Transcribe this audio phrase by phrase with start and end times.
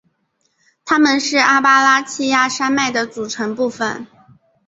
[0.83, 4.07] 它们是阿巴拉契亚山脉的组成部分。